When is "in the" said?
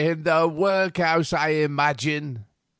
0.01-0.47